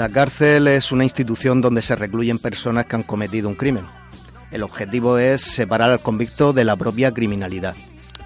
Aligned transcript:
La 0.00 0.08
cárcel 0.08 0.66
es 0.66 0.92
una 0.92 1.04
institución 1.04 1.60
donde 1.60 1.82
se 1.82 1.94
recluyen 1.94 2.38
personas 2.38 2.86
que 2.86 2.96
han 2.96 3.02
cometido 3.02 3.50
un 3.50 3.54
crimen. 3.54 3.84
El 4.50 4.62
objetivo 4.62 5.18
es 5.18 5.42
separar 5.42 5.90
al 5.90 6.00
convicto 6.00 6.54
de 6.54 6.64
la 6.64 6.74
propia 6.74 7.12
criminalidad, 7.12 7.76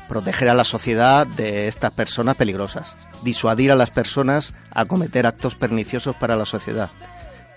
proteger 0.09 0.51
a 0.51 0.55
la 0.55 0.63
sociedad 0.63 1.27
de 1.27 1.67
estas 1.67 1.91
personas 1.91 2.37
peligrosas, 2.37 2.95
disuadir 3.25 3.73
a 3.73 3.75
las 3.75 3.91
personas 3.91 4.55
a 4.71 4.85
cometer 4.85 5.27
actos 5.27 5.57
perniciosos 5.57 6.15
para 6.15 6.37
la 6.37 6.47
sociedad 6.47 6.91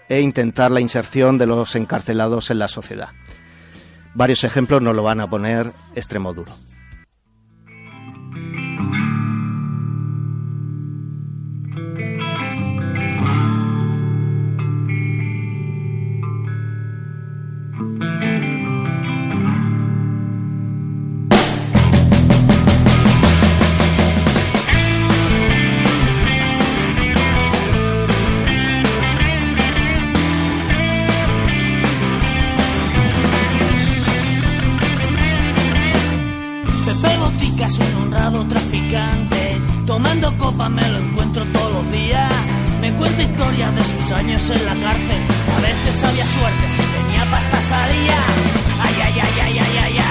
e 0.10 0.20
intentar 0.20 0.72
la 0.72 0.82
inserción 0.82 1.38
de 1.38 1.46
los 1.46 1.76
encarcelados 1.76 2.50
en 2.50 2.58
la 2.58 2.68
sociedad. 2.68 3.10
Varios 4.16 4.44
ejemplos 4.44 4.82
nos 4.82 4.96
lo 4.96 5.04
van 5.04 5.20
a 5.20 5.30
poner 5.30 5.74
extremo 5.94 6.34
duro. 6.34 6.54
Es 37.80 37.94
un 37.96 38.04
honrado 38.04 38.46
traficante. 38.48 39.62
Tomando 39.86 40.38
copa 40.38 40.70
me 40.70 40.88
lo 40.90 40.98
encuentro 41.00 41.46
todos 41.52 41.72
los 41.72 41.92
días. 41.92 42.34
Me 42.82 42.96
cuenta 42.96 43.24
historias 43.24 43.76
de 43.76 43.84
sus 43.84 44.12
años 44.12 44.50
en 44.50 44.66
la 44.66 44.74
cárcel. 44.74 45.28
A 45.56 45.60
veces 45.62 46.04
había 46.04 46.26
suerte, 46.26 46.64
si 46.76 46.84
tenía 46.98 47.32
pasta 47.32 47.62
salía. 47.62 48.18
Ay, 48.84 48.96
ay, 49.04 49.20
ay, 49.22 49.40
ay, 49.42 49.58
ay, 49.60 49.78
ay, 49.84 49.98
ay. 49.98 50.07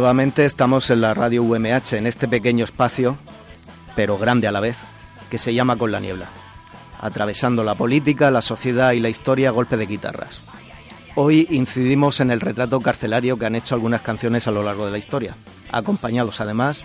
Nuevamente 0.00 0.46
estamos 0.46 0.88
en 0.88 1.02
la 1.02 1.12
radio 1.12 1.42
UMH, 1.42 1.92
en 1.92 2.06
este 2.06 2.26
pequeño 2.26 2.64
espacio, 2.64 3.18
pero 3.94 4.16
grande 4.16 4.48
a 4.48 4.50
la 4.50 4.60
vez, 4.60 4.78
que 5.28 5.36
se 5.36 5.52
llama 5.52 5.76
Con 5.76 5.92
la 5.92 6.00
Niebla, 6.00 6.24
atravesando 7.02 7.64
la 7.64 7.74
política, 7.74 8.30
la 8.30 8.40
sociedad 8.40 8.92
y 8.92 9.00
la 9.00 9.10
historia 9.10 9.50
a 9.50 9.52
golpe 9.52 9.76
de 9.76 9.84
guitarras. 9.84 10.40
Hoy 11.16 11.46
incidimos 11.50 12.20
en 12.20 12.30
el 12.30 12.40
retrato 12.40 12.80
carcelario 12.80 13.36
que 13.36 13.44
han 13.44 13.56
hecho 13.56 13.74
algunas 13.74 14.00
canciones 14.00 14.48
a 14.48 14.52
lo 14.52 14.62
largo 14.62 14.86
de 14.86 14.92
la 14.92 14.96
historia, 14.96 15.36
acompañados 15.70 16.40
además 16.40 16.82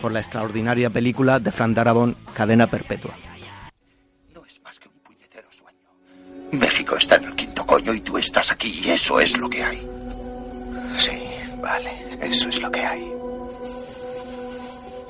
por 0.00 0.12
la 0.12 0.20
extraordinaria 0.20 0.88
película 0.88 1.40
de 1.40 1.52
Fran 1.52 1.74
Darabont, 1.74 2.16
Cadena 2.32 2.66
Perpetua. 2.66 3.12
No 4.32 4.42
es 4.46 4.58
más 4.62 4.78
que 4.78 4.88
un 4.88 4.94
puñetero 5.00 5.48
sueño. 5.52 5.90
México 6.52 6.96
está 6.96 7.16
en 7.16 7.24
el 7.24 7.34
quinto 7.34 7.66
coño 7.66 7.92
y 7.92 8.00
tú 8.00 8.16
estás 8.16 8.50
aquí 8.50 8.80
y 8.82 8.88
eso 8.88 9.20
es 9.20 9.36
lo 9.36 9.50
que 9.50 9.62
hay. 9.62 9.86
Sí, 10.96 11.12
vale, 11.64 11.90
eso 12.20 12.48
es 12.48 12.60
lo 12.60 12.70
que 12.70 12.80
hay. 12.80 13.12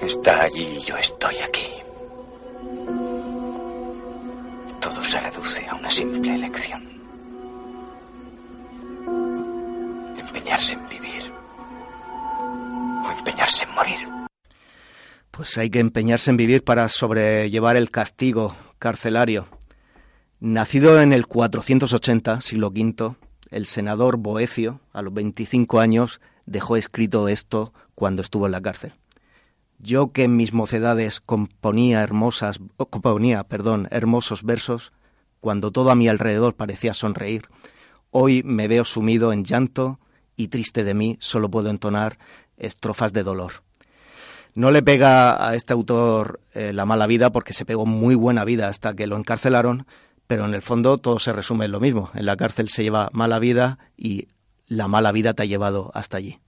Está 0.01 0.43
allí 0.43 0.67
y 0.79 0.83
yo 0.83 0.97
estoy 0.97 1.35
aquí. 1.37 1.69
Todo 4.81 5.03
se 5.03 5.21
reduce 5.21 5.67
a 5.67 5.75
una 5.75 5.91
simple 5.91 6.35
elección. 6.35 6.83
Empeñarse 10.19 10.75
en 10.75 10.89
vivir 10.89 11.33
o 13.05 13.11
empeñarse 13.19 13.65
en 13.65 13.75
morir. 13.75 14.09
Pues 15.31 15.59
hay 15.59 15.71
que 15.71 15.81
empeñarse 15.81 16.31
en 16.31 16.37
vivir 16.37 16.63
para 16.63 16.89
sobrellevar 16.89 17.77
el 17.77 17.91
castigo 17.91 18.55
carcelario. 18.79 19.47
Nacido 20.39 21.01
en 21.01 21.13
el 21.13 21.27
480, 21.27 22.41
siglo 22.43 22.69
V, 22.69 23.17
el 23.51 23.67
senador 23.67 24.19
Boecio, 24.19 24.81
a 24.93 25.01
los 25.01 25.15
25 25.15 25.81
años, 25.81 26.21
dejó 26.47 26.77
escrito 26.77 27.29
esto 27.29 27.73
cuando 27.95 28.23
estuvo 28.23 28.47
en 28.47 28.53
la 28.53 28.61
cárcel. 28.61 28.95
Yo 29.79 30.13
que 30.13 30.25
en 30.25 30.37
mis 30.37 30.53
mocedades 30.53 31.21
componía 31.21 32.03
hermosas, 32.03 32.59
componía, 32.91 33.47
hermosos 33.91 34.43
versos, 34.43 34.93
cuando 35.41 35.71
todo 35.73 35.91
a 35.91 35.95
mi 35.95 36.09
alrededor 36.09 36.55
parecía 36.55 36.95
sonreír, 36.95 37.49
hoy 38.11 38.43
me 38.45 38.69
veo 38.69 38.85
sumido 38.85 39.33
en 39.33 39.45
llanto 39.45 39.99
y 40.37 40.49
triste 40.49 40.85
de 40.85 40.95
mí 40.95 41.17
solo 41.21 41.51
puedo 41.51 41.71
entonar 41.71 42.19
estrofas 42.57 43.13
de 43.13 43.23
dolor. 43.23 43.63
No 44.55 44.71
le 44.71 44.83
pega 44.83 45.49
a 45.49 45.57
este 45.57 45.73
autor 45.73 46.41
eh, 46.53 46.73
la 46.73 46.87
mala 46.87 47.07
vida 47.07 47.31
porque 47.31 47.53
se 47.53 47.65
pegó 47.65 47.87
muy 47.87 48.15
buena 48.15 48.45
vida 48.45 48.69
hasta 48.69 48.95
que 48.95 49.09
lo 49.09 49.17
encarcelaron, 49.17 49.87
pero 50.27 50.45
en 50.45 50.55
el 50.55 50.63
fondo 50.63 50.99
todo 50.99 51.19
se 51.19 51.33
resume 51.33 51.65
en 51.65 51.73
lo 51.73 51.81
mismo. 51.81 52.11
En 52.15 52.25
la 52.25 52.37
cárcel 52.37 52.69
se 52.69 52.85
lleva 52.85 53.11
mala 53.13 53.41
vida 53.41 53.79
y 53.97 54.29
la 54.67 54.89
mala 54.89 55.13
vida 55.13 55.35
te 55.35 55.43
ha 55.43 55.47
llevado 55.47 55.91
hasta 55.95 56.17
allí. 56.19 56.41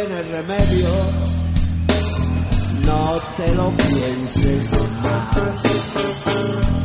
Tiene 0.00 0.22
remedio, 0.22 0.88
no 2.86 3.18
te 3.36 3.54
lo 3.54 3.70
pienses 3.76 4.72
más. 5.02 5.36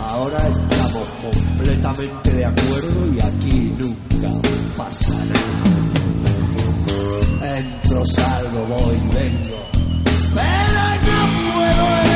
Ahora 0.02 0.48
estamos 0.48 1.08
completamente 1.22 2.34
de 2.34 2.46
acuerdo 2.46 3.14
y 3.14 3.20
aquí 3.20 3.74
nunca 3.78 4.30
pasará. 4.78 5.40
Entro, 7.58 8.06
salgo, 8.06 8.66
voy, 8.66 8.96
vengo, 9.14 9.66
pero 10.34 10.84
no 11.06 11.54
puedo 11.54 12.15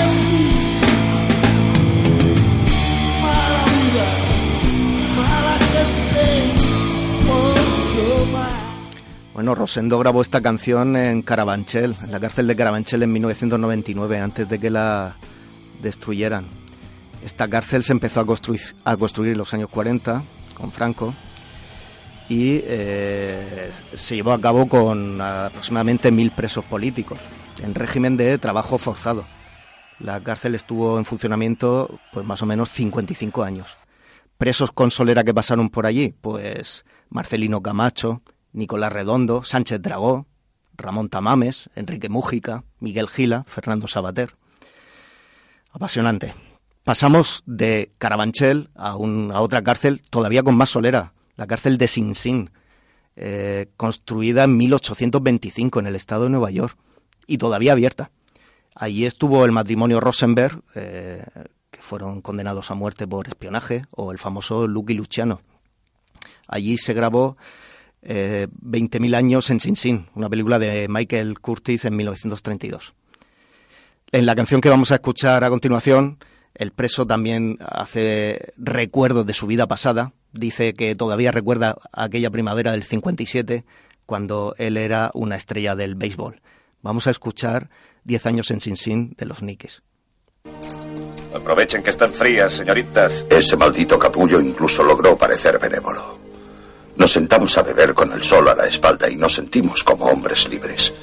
Bueno, 9.40 9.56
Rosendo 9.56 9.98
grabó 9.98 10.22
esta 10.22 10.42
canción 10.42 10.98
en 10.98 11.22
Carabanchel, 11.22 11.96
en 12.04 12.12
la 12.12 12.20
cárcel 12.20 12.46
de 12.46 12.58
Carabanchel 12.58 13.04
en 13.04 13.14
1999, 13.14 14.20
antes 14.20 14.50
de 14.50 14.60
que 14.60 14.70
la 14.70 15.16
destruyeran. 15.82 16.46
Esta 17.24 17.48
cárcel 17.48 17.86
se 17.86 17.94
empezó 17.94 18.20
a 18.20 18.26
construir, 18.26 18.60
a 18.84 18.98
construir 18.98 19.32
en 19.32 19.38
los 19.38 19.54
años 19.54 19.70
40 19.70 20.24
con 20.56 20.74
Franco 20.74 21.14
y 22.28 22.60
eh, 22.66 23.72
se 23.96 24.16
llevó 24.16 24.34
a 24.34 24.42
cabo 24.42 24.68
con 24.68 25.22
aproximadamente 25.22 26.12
mil 26.12 26.32
presos 26.32 26.66
políticos 26.66 27.18
en 27.64 27.74
régimen 27.76 28.18
de 28.18 28.38
trabajo 28.40 28.78
forzado. 28.78 29.24
La 30.02 30.20
cárcel 30.20 30.54
estuvo 30.54 30.98
en 30.98 31.06
funcionamiento 31.06 31.98
pues 32.12 32.26
más 32.26 32.42
o 32.42 32.46
menos 32.46 32.72
55 32.72 33.42
años. 33.42 33.78
Presos 34.38 34.74
con 34.74 34.92
solera 34.92 35.24
que 35.24 35.34
pasaron 35.34 35.70
por 35.70 35.86
allí, 35.86 36.14
pues 36.20 36.84
Marcelino 37.10 37.62
Camacho, 37.62 38.22
Nicolás 38.54 38.92
Redondo, 38.92 39.44
Sánchez 39.44 39.82
Dragó, 39.82 40.26
Ramón 40.76 41.10
Tamames, 41.10 41.70
Enrique 41.76 42.10
Mújica, 42.10 42.64
Miguel 42.80 43.08
Gila, 43.10 43.44
Fernando 43.48 43.88
Sabater. 43.88 44.36
Apasionante. 45.72 46.34
Pasamos 46.84 47.44
de 47.46 47.92
Carabanchel 47.98 48.70
a, 48.76 48.96
un- 48.96 49.32
a 49.34 49.42
otra 49.42 49.62
cárcel 49.62 50.02
todavía 50.10 50.42
con 50.44 50.56
más 50.56 50.70
solera, 50.70 51.14
la 51.36 51.46
cárcel 51.48 51.78
de 51.78 51.88
Sing 51.88 52.16
Sing, 52.16 52.50
eh, 53.16 53.68
construida 53.78 54.46
en 54.46 54.58
1825 54.58 55.80
en 55.80 55.88
el 55.88 55.96
estado 55.96 56.24
de 56.24 56.30
Nueva 56.30 56.50
York 56.52 56.78
y 57.28 57.38
todavía 57.38 57.74
abierta. 57.74 58.12
Allí 58.74 59.06
estuvo 59.06 59.46
el 59.46 59.52
matrimonio 59.52 60.00
Rosenberg, 60.00 60.62
eh, 60.74 61.26
que 61.70 61.82
fueron 61.82 62.22
condenados 62.22 62.72
a 62.72 62.76
muerte 62.76 63.06
por 63.08 63.28
espionaje, 63.28 63.86
o 63.92 64.12
el 64.12 64.18
famoso 64.18 64.68
Lucky 64.68 64.94
Luciano. 64.94 65.42
Allí 66.48 66.78
se 66.78 66.94
grabó 66.94 67.38
eh, 68.02 68.48
20.000 68.64 69.16
años 69.16 69.50
en 69.50 69.60
Sin 69.60 69.76
Sin, 69.76 70.08
una 70.16 70.30
película 70.30 70.60
de 70.60 70.88
Michael 70.90 71.40
Curtis 71.40 71.86
en 71.86 71.96
1932. 71.96 72.94
En 74.12 74.26
la 74.26 74.36
canción 74.36 74.62
que 74.62 74.70
vamos 74.70 74.92
a 74.92 74.96
escuchar 74.96 75.44
a 75.44 75.50
continuación, 75.50 76.18
el 76.56 76.72
preso 76.72 77.06
también 77.06 77.58
hace 77.62 78.54
recuerdos 78.58 79.26
de 79.26 79.34
su 79.34 79.48
vida 79.48 79.68
pasada. 79.68 80.14
Dice 80.32 80.74
que 80.74 80.96
todavía 80.96 81.32
recuerda 81.32 81.78
aquella 81.92 82.30
primavera 82.32 82.72
del 82.72 82.84
57, 82.84 83.66
cuando 84.06 84.56
él 84.58 84.78
era 84.78 85.12
una 85.14 85.36
estrella 85.36 85.76
del 85.76 85.96
béisbol. 85.96 86.42
Vamos 86.82 87.08
a 87.08 87.12
escuchar 87.12 87.70
10 88.06 88.26
años 88.26 88.52
en 88.52 88.62
Sin 88.62 88.76
Sin 88.76 89.14
de 89.18 89.26
los 89.26 89.44
Nikes. 89.44 89.84
Aprovechen 91.34 91.84
que 91.84 91.92
están 91.92 92.12
frías, 92.12 92.54
señoritas. 92.54 93.26
Ese 93.30 93.56
maldito 93.56 94.00
capullo 94.00 94.42
incluso 94.42 94.84
logró 94.84 95.16
parecer 95.16 95.60
benévolo. 95.60 96.29
Nos 97.00 97.14
sentamos 97.14 97.58
a 97.58 97.64
beber 97.64 97.94
con 97.94 98.12
el 98.12 98.24
sol 98.24 98.50
a 98.50 98.56
la 98.56 98.68
espalda 98.68 99.10
y 99.10 99.16
nos 99.16 99.34
sentimos 99.34 99.86
como 99.86 100.06
hombres 100.06 100.50
libres. 100.50 100.94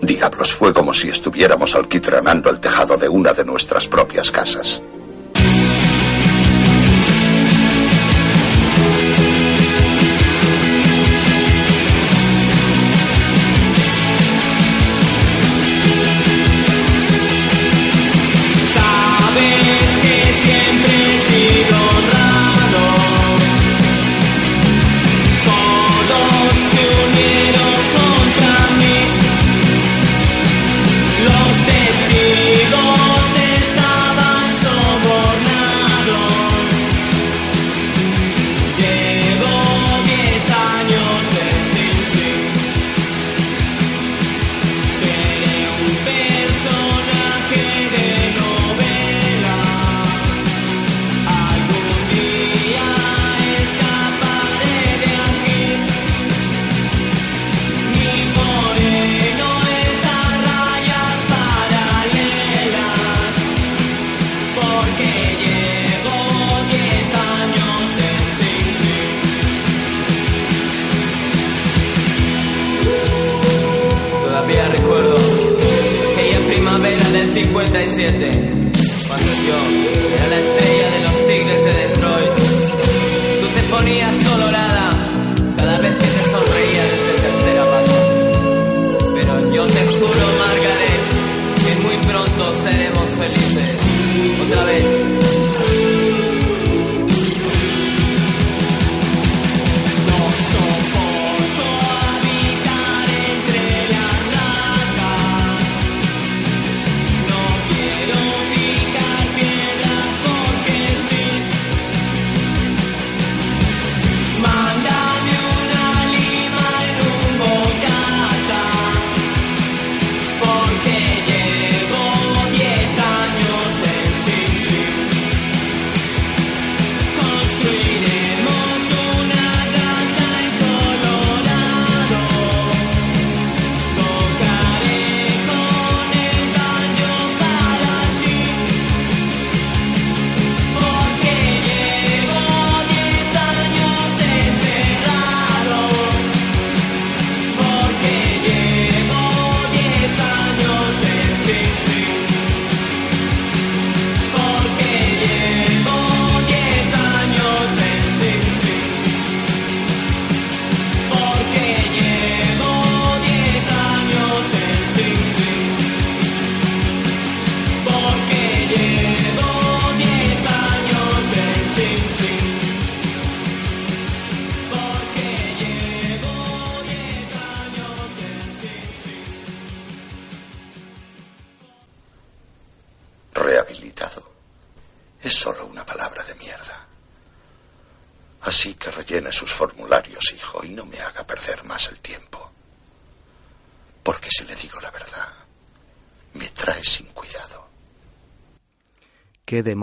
Diablos, 0.00 0.52
fue 0.54 0.72
como 0.72 0.94
si 0.94 1.10
estuviéramos 1.10 1.74
alquitranando 1.74 2.48
el 2.48 2.60
tejado 2.60 2.96
de 2.96 3.10
una 3.10 3.34
de 3.34 3.44
nuestras 3.44 3.86
propias 3.88 4.30
casas. 4.30 4.80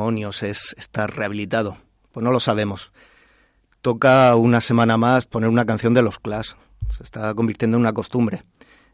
Demonios 0.06 0.44
es 0.44 0.76
estar 0.78 1.16
rehabilitado? 1.16 1.78
Pues 2.12 2.24
no 2.24 2.32
lo 2.32 2.40
sabemos. 2.40 2.92
Toca 3.82 4.36
una 4.36 4.62
semana 4.62 4.98
más 4.98 5.26
poner 5.26 5.50
una 5.50 5.66
canción 5.66 5.96
de 5.96 6.04
los 6.04 6.20
Clash. 6.20 6.52
Se 6.90 7.02
está 7.02 7.34
convirtiendo 7.34 7.78
en 7.78 7.82
una 7.82 7.94
costumbre. 7.94 8.44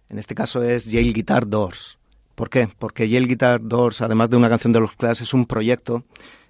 En 0.08 0.20
este 0.20 0.36
caso 0.36 0.64
es 0.64 0.86
Yale 0.86 1.12
Guitar 1.12 1.50
Doors. 1.50 1.98
¿Por 2.34 2.50
qué? 2.50 2.70
Porque 2.80 3.10
Yale 3.10 3.28
Guitar 3.28 3.60
Doors, 3.62 4.00
además 4.02 4.30
de 4.30 4.38
una 4.38 4.48
canción 4.48 4.72
de 4.72 4.80
los 4.80 4.94
Clash, 4.94 5.22
es 5.22 5.34
un 5.34 5.48
proyecto 5.48 6.06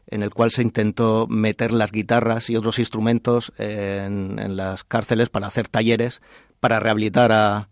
en 0.05 0.21
el 0.21 0.31
cual 0.31 0.51
se 0.51 0.61
intentó 0.61 1.25
meter 1.27 1.71
las 1.71 1.91
guitarras 1.91 2.51
y 2.51 2.55
otros 2.55 2.77
instrumentos 2.77 3.51
en, 3.57 4.37
en 4.37 4.55
las 4.57 4.83
cárceles 4.83 5.29
para 5.29 5.47
hacer 5.47 5.69
talleres 5.69 6.21
para 6.59 6.79
rehabilitar 6.79 7.31
a, 7.31 7.69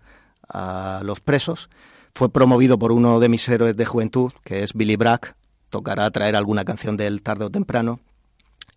a 0.47 1.01
los 1.03 1.19
presos. 1.19 1.69
Fue 2.15 2.31
promovido 2.31 2.79
por 2.79 2.91
uno 2.91 3.19
de 3.19 3.29
mis 3.29 3.47
héroes 3.47 3.77
de 3.77 3.85
juventud, 3.85 4.31
que 4.43 4.63
es 4.63 4.73
Billy 4.73 4.95
Bragg. 4.95 5.35
Tocará 5.69 6.09
traer 6.11 6.35
alguna 6.35 6.65
canción 6.65 6.97
de 6.97 7.07
él 7.07 7.21
tarde 7.21 7.45
o 7.45 7.49
temprano. 7.49 7.99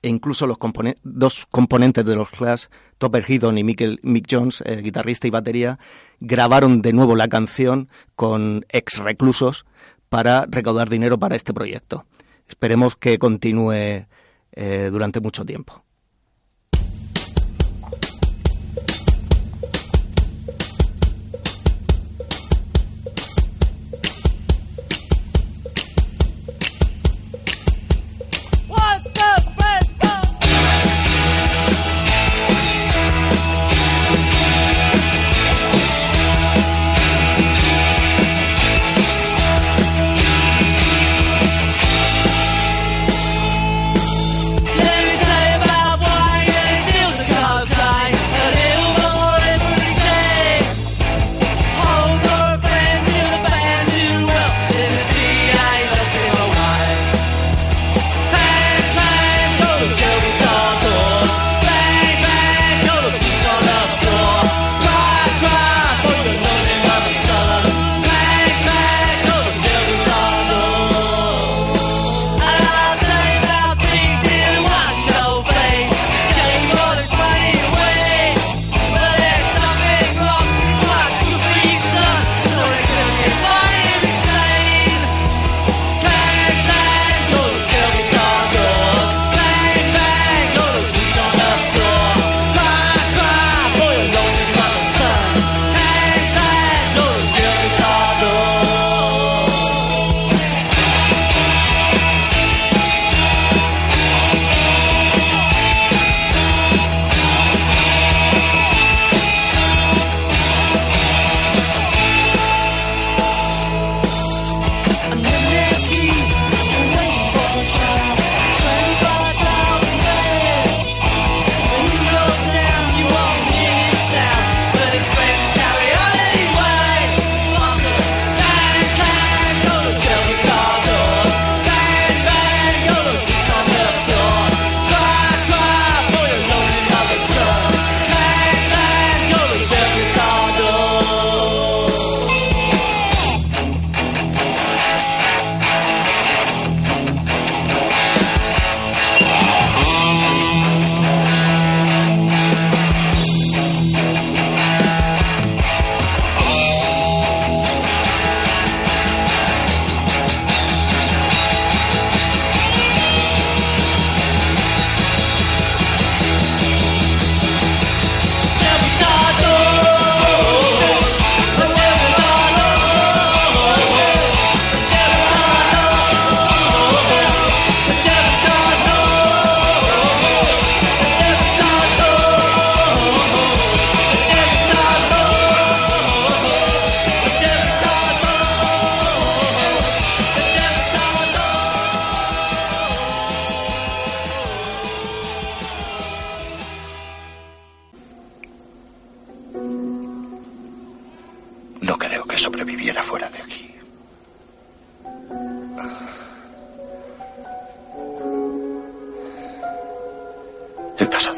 E 0.03 0.09
incluso 0.09 0.47
los 0.47 0.59
dos 1.05 1.47
componentes 1.51 2.05
de 2.05 2.17
los 2.17 2.31
Clash, 2.31 2.65
Topper 2.99 3.25
Headon 3.27 3.57
y 3.59 3.65
Mick 3.65 4.27
Jones, 4.29 4.63
eh, 4.67 4.83
guitarrista 4.83 5.29
y 5.29 5.31
batería, 5.31 5.79
grabaron 6.19 6.83
de 6.83 6.93
nuevo 6.93 7.15
la 7.15 7.29
canción 7.29 7.89
con 8.17 8.67
ex 8.69 8.99
reclusos 8.99 9.65
para 10.09 10.47
recaudar 10.49 10.91
dinero 10.91 11.19
para 11.19 11.37
este 11.37 11.55
proyecto. 11.55 12.05
esperemos 12.49 12.97
que 12.97 13.19
continúe 13.19 14.07
eh, 14.53 14.89
durante 14.91 15.21
mucho 15.21 15.45
tiempo. 15.45 15.83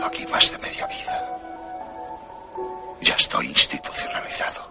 Aquí 0.06 0.26
más 0.26 0.52
de 0.52 0.58
media 0.58 0.86
vida. 0.86 1.38
Ya 3.00 3.14
estoy 3.14 3.46
institucionalizado, 3.46 4.70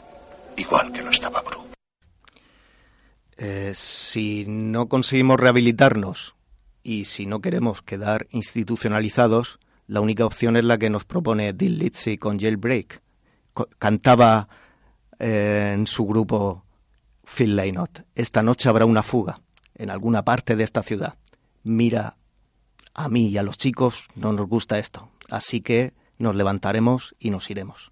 igual 0.58 0.92
que 0.92 1.02
lo 1.02 1.10
estaba 1.10 1.42
Bru. 1.42 1.66
Eh, 3.38 3.72
si 3.76 4.46
no 4.48 4.88
conseguimos 4.88 5.40
rehabilitarnos 5.40 6.36
y 6.84 7.06
si 7.06 7.26
no 7.26 7.42
queremos 7.42 7.82
quedar 7.82 8.28
institucionalizados, 8.32 9.60
la 9.88 10.02
única 10.02 10.26
opción 10.26 10.56
es 10.56 10.64
la 10.64 10.78
que 10.78 10.90
nos 10.90 11.06
propone 11.06 11.54
Dean 11.54 11.78
Litzy 11.78 12.18
con 12.18 12.40
Jailbreak. 12.40 13.02
Cantaba 13.80 14.48
eh, 15.20 15.72
en 15.74 15.88
su 15.88 16.06
grupo 16.06 16.64
Phil 17.26 17.56
Lynott. 17.56 18.02
Esta 18.16 18.44
noche 18.44 18.70
habrá 18.70 18.86
una 18.86 19.04
fuga 19.04 19.40
en 19.76 19.90
alguna 19.90 20.24
parte 20.24 20.56
de 20.56 20.64
esta 20.64 20.84
ciudad. 20.84 21.16
Mira, 21.64 22.18
a 22.94 23.10
mí 23.10 23.28
y 23.28 23.38
a 23.38 23.44
los 23.44 23.58
chicos 23.58 24.08
no 24.16 24.34
nos 24.34 24.48
gusta 24.48 24.78
esto, 24.80 25.10
así 25.34 25.62
que 25.62 25.94
nos 26.18 26.36
levantaremos 26.36 27.16
y 27.20 27.32
nos 27.32 27.50
iremos. 27.50 27.92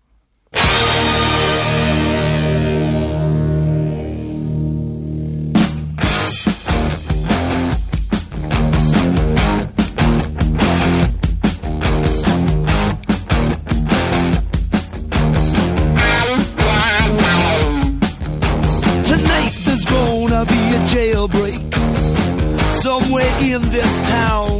Somewhere 22.81 23.43
in 23.43 23.61
this 23.61 24.09
town. 24.09 24.50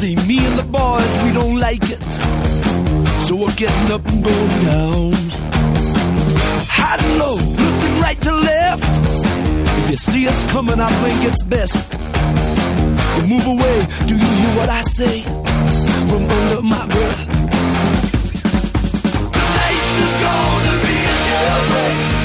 See, 0.00 0.14
me 0.14 0.44
and 0.44 0.58
the 0.58 0.62
boys, 0.62 1.24
we 1.24 1.32
don't 1.32 1.58
like 1.58 1.84
it. 1.84 3.22
So 3.22 3.36
we're 3.36 3.54
getting 3.54 3.90
up 3.90 4.04
and 4.06 4.22
going 4.22 4.60
down. 4.60 5.12
High 6.68 6.98
and 7.02 7.18
low, 7.18 7.36
looking 7.36 8.00
right 8.00 8.20
to 8.20 8.32
left. 8.32 9.06
If 9.80 9.90
you 9.90 9.96
see 9.96 10.28
us 10.28 10.42
coming, 10.52 10.80
I 10.80 10.90
think 11.02 11.24
it's 11.24 11.42
best. 11.44 11.94
You 13.16 13.22
move 13.22 13.46
away, 13.46 13.86
do 14.06 14.14
you 14.14 14.30
hear 14.40 14.56
what 14.56 14.68
I 14.68 14.82
say? 14.82 15.22
From 15.22 16.30
under 16.30 16.60
my 16.60 16.86
breath. 16.88 17.26
Tonight 19.32 19.80
there's 19.96 20.16
gonna 20.20 20.76
be 20.84 20.94
a 21.12 21.16
jailbreak 21.26 22.15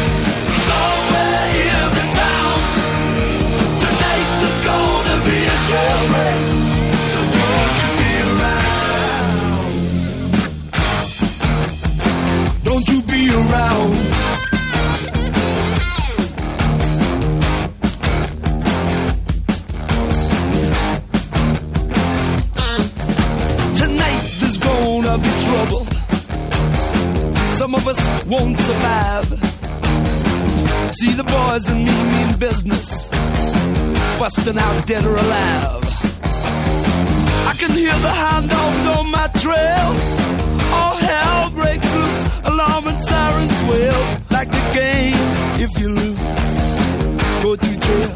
won't 28.32 28.58
survive. 28.60 29.28
See 30.98 31.14
the 31.22 31.26
boys 31.36 31.66
and 31.70 31.86
me 31.88 32.04
mean 32.12 32.30
business, 32.40 33.10
busting 34.20 34.58
out 34.58 34.88
dead 34.88 35.04
or 35.06 35.18
alive. 35.18 35.84
I 37.52 37.54
can 37.60 37.72
hear 37.72 37.98
the 38.08 38.14
hound 38.24 38.50
dogs 38.50 38.86
on 38.88 39.12
my 39.12 39.28
trail. 39.44 39.88
All 40.80 40.96
hell 40.96 41.52
breaks 41.52 41.90
loose, 42.00 42.24
alarm 42.52 42.88
and 42.88 43.02
sirens 43.02 43.64
wail. 43.70 44.02
Like 44.30 44.50
the 44.58 44.64
game, 44.80 45.24
if 45.66 45.72
you 45.82 45.90
lose, 45.90 46.22
go 47.44 47.56
to 47.66 47.72
jail. 47.88 48.14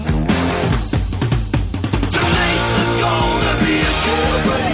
Tonight 2.15 2.61
there's 2.75 2.95
gonna 3.05 3.55
be 3.65 3.75
a 3.89 3.93
jailbreak 4.03 4.64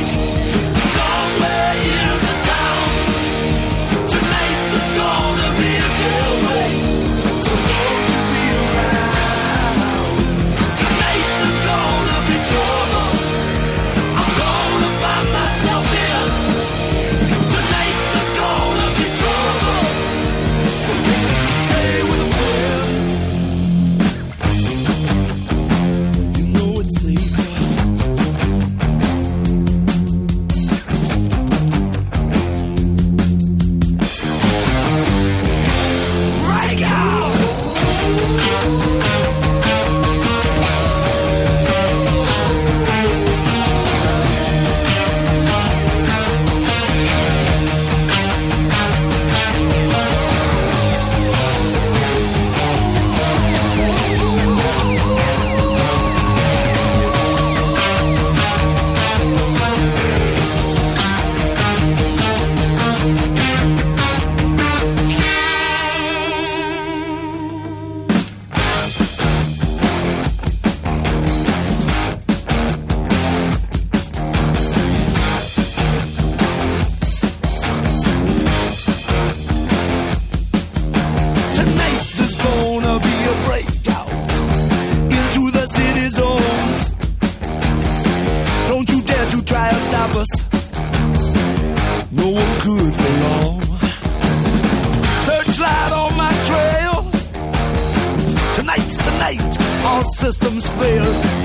systems 100.32 100.66
fail. 100.70 101.41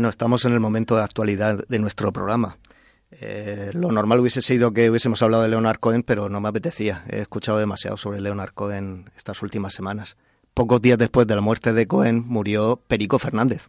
Bueno, 0.00 0.08
estamos 0.08 0.46
en 0.46 0.54
el 0.54 0.60
momento 0.60 0.96
de 0.96 1.02
actualidad 1.02 1.62
de 1.68 1.78
nuestro 1.78 2.10
programa. 2.10 2.56
Eh, 3.10 3.70
lo 3.74 3.92
normal 3.92 4.20
hubiese 4.20 4.40
sido 4.40 4.72
que 4.72 4.88
hubiésemos 4.88 5.20
hablado 5.20 5.42
de 5.42 5.50
Leonard 5.50 5.78
Cohen, 5.78 6.02
pero 6.02 6.30
no 6.30 6.40
me 6.40 6.48
apetecía. 6.48 7.04
He 7.10 7.20
escuchado 7.20 7.58
demasiado 7.58 7.98
sobre 7.98 8.22
Leonard 8.22 8.54
Cohen 8.54 9.10
estas 9.14 9.42
últimas 9.42 9.74
semanas. 9.74 10.16
Pocos 10.54 10.80
días 10.80 10.96
después 10.96 11.26
de 11.26 11.34
la 11.34 11.42
muerte 11.42 11.74
de 11.74 11.86
Cohen 11.86 12.24
murió 12.26 12.80
Perico 12.88 13.18
Fernández, 13.18 13.68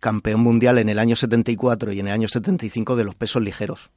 campeón 0.00 0.42
mundial 0.42 0.76
en 0.76 0.90
el 0.90 0.98
año 0.98 1.16
74 1.16 1.92
y 1.92 2.00
en 2.00 2.08
el 2.08 2.12
año 2.12 2.28
75 2.28 2.94
de 2.94 3.04
los 3.04 3.14
pesos 3.14 3.40
ligeros. 3.40 3.88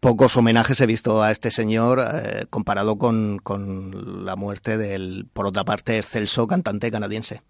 Pocos 0.00 0.36
homenajes 0.36 0.80
he 0.80 0.86
visto 0.86 1.22
a 1.22 1.30
este 1.30 1.52
señor 1.52 2.00
eh, 2.04 2.46
comparado 2.50 2.98
con, 2.98 3.38
con 3.38 4.26
la 4.26 4.34
muerte 4.34 4.76
del, 4.76 5.28
por 5.32 5.46
otra 5.46 5.62
parte, 5.62 5.98
excelso 5.98 6.48
cantante 6.48 6.90
canadiense. 6.90 7.42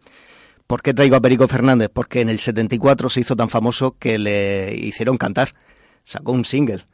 ¿Por 0.66 0.83
qué 0.83 0.94
traigo 0.94 1.16
a 1.16 1.20
Perico 1.20 1.46
Fernández? 1.46 1.90
Porque 1.92 2.20
en 2.20 2.31
el 2.31 2.38
74 2.38 3.09
se 3.09 3.20
hizo 3.20 3.37
tan 3.37 3.50
famoso 3.50 3.96
que 3.98 4.18
le 4.18 4.74
hicieron 4.74 5.18
cantar. 5.18 5.55
Sacó 6.05 6.33
un 6.33 6.44
single. 6.44 6.87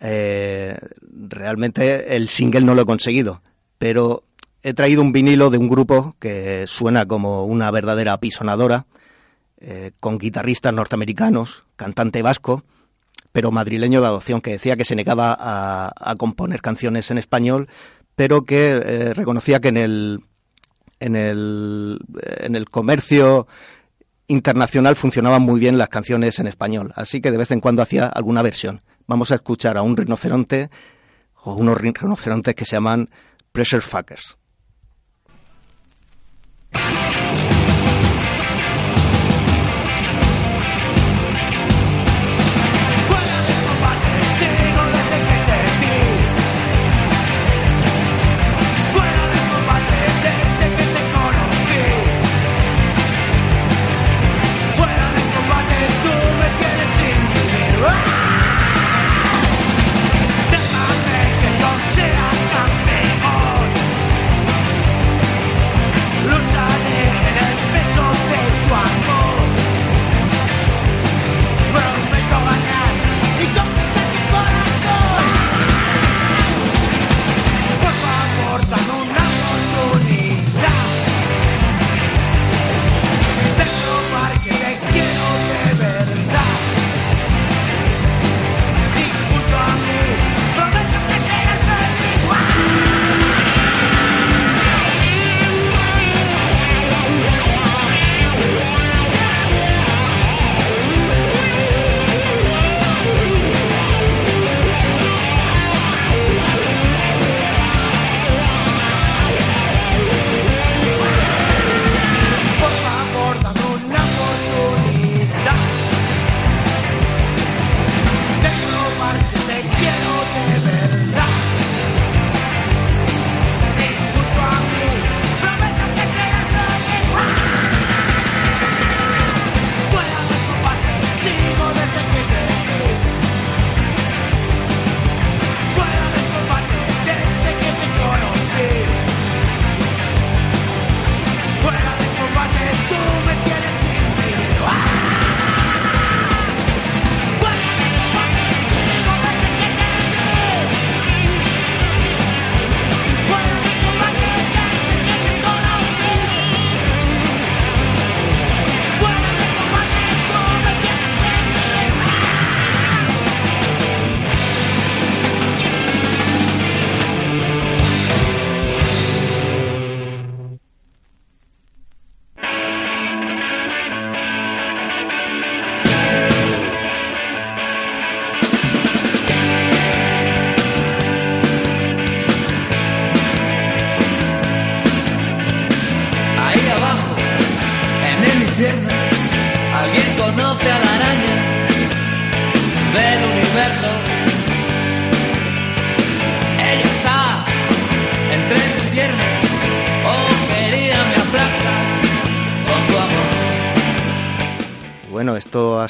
Eh, 0.00 0.76
realmente 1.00 2.16
el 2.16 2.28
single 2.28 2.62
no 2.62 2.74
lo 2.74 2.82
he 2.82 2.86
conseguido, 2.86 3.42
pero 3.78 4.24
he 4.62 4.74
traído 4.74 5.02
un 5.02 5.12
vinilo 5.12 5.50
de 5.50 5.58
un 5.58 5.68
grupo 5.68 6.16
que 6.20 6.66
suena 6.66 7.06
como 7.06 7.44
una 7.44 7.70
verdadera 7.70 8.12
apisonadora, 8.12 8.86
eh, 9.60 9.92
con 10.00 10.18
guitarristas 10.18 10.72
norteamericanos, 10.72 11.64
cantante 11.76 12.22
vasco, 12.22 12.64
pero 13.32 13.50
madrileño 13.50 14.00
de 14.00 14.06
adopción, 14.06 14.40
que 14.40 14.52
decía 14.52 14.76
que 14.76 14.84
se 14.84 14.94
negaba 14.94 15.36
a, 15.38 15.92
a 15.96 16.16
componer 16.16 16.60
canciones 16.60 17.10
en 17.10 17.18
español, 17.18 17.68
pero 18.14 18.42
que 18.42 18.70
eh, 18.70 19.14
reconocía 19.14 19.60
que 19.60 19.68
en 19.68 19.76
el, 19.76 20.20
en 21.00 21.16
el, 21.16 21.98
en 22.40 22.54
el 22.54 22.68
comercio 22.68 23.46
internacional 24.26 24.94
funcionaban 24.96 25.42
muy 25.42 25.58
bien 25.58 25.78
las 25.78 25.88
canciones 25.88 26.38
en 26.38 26.46
español, 26.46 26.92
así 26.94 27.20
que 27.20 27.30
de 27.30 27.38
vez 27.38 27.50
en 27.50 27.60
cuando 27.60 27.82
hacía 27.82 28.06
alguna 28.06 28.42
versión. 28.42 28.82
Vamos 29.06 29.30
a 29.30 29.36
escuchar 29.36 29.78
a 29.78 29.82
un 29.82 29.96
rinoceronte 29.96 30.70
o 31.42 31.54
unos 31.54 31.78
rinocerontes 31.78 32.54
que 32.54 32.64
se 32.64 32.76
llaman 32.76 33.08
Pressure 33.52 33.80
Fuckers. 33.80 34.36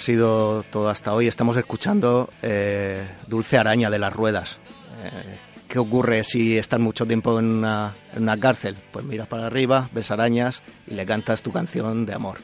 sido 0.08 0.62
todo 0.62 0.88
hasta 0.88 1.12
hoy. 1.12 1.26
Estamos 1.26 1.58
escuchando 1.58 2.30
eh, 2.40 3.06
Dulce 3.26 3.58
Araña 3.58 3.90
de 3.90 3.98
las 3.98 4.10
Ruedas. 4.10 4.56
Eh, 5.04 5.36
¿Qué 5.68 5.78
ocurre 5.78 6.24
si 6.24 6.56
estás 6.56 6.80
mucho 6.80 7.04
tiempo 7.04 7.38
en 7.38 7.44
una, 7.44 7.94
cárcel? 8.40 8.78
Pues 8.90 9.04
miras 9.04 9.28
para 9.28 9.44
arriba, 9.44 9.86
ves 9.92 10.10
arañas 10.10 10.62
y 10.86 10.94
le 10.94 11.04
cantas 11.04 11.42
tu 11.42 11.52
canción 11.52 12.06
de 12.06 12.14
amor. 12.14 12.38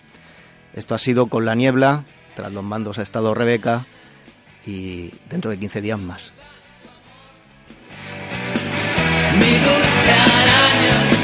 Esto 0.75 0.95
ha 0.95 0.99
sido 0.99 1.29
con 1.29 1.47
la 1.47 1.55
niebla, 1.55 2.05
tras 2.37 2.53
los 2.53 2.63
mandos 2.63 2.99
ha 2.99 3.03
estado 3.03 3.33
Rebeca 3.33 3.87
y 4.67 5.11
dentro 5.31 5.51
de 5.51 5.57
15 5.57 5.81
días 5.81 5.99
más. 5.99 6.33
Mi 9.39 9.53
dulce 9.53 10.13
araña, 10.13 11.15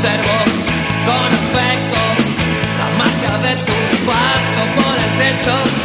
observo 0.00 0.32
con 1.04 1.34
afecto 1.34 1.98
la 2.78 2.88
marca 2.96 3.38
de 3.38 3.54
tu 3.66 4.06
paso 4.06 4.62
por 4.74 4.96
el 4.96 5.36
techo. 5.36 5.79